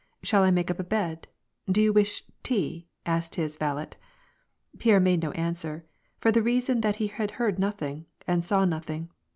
Shall 0.23 0.41
I 0.41 0.49
make 0.49 0.71
up 0.71 0.79
a 0.79 0.83
bed? 0.83 1.27
do 1.71 1.79
you 1.79 1.93
wish 1.93 2.23
tea?" 2.41 2.87
asked 3.15 3.35
his 3.35 3.55
valet. 3.55 3.89
Pierre 4.79 4.99
made 4.99 5.21
no 5.21 5.29
answer, 5.33 5.85
for 6.17 6.31
the 6.31 6.41
reason 6.41 6.81
that 6.81 6.95
he 6.95 7.05
heard 7.05 7.59
noth 7.59 7.83
ing, 7.83 8.07
and 8.25 8.43
saw 8.43 8.65
nothing. 8.65 9.11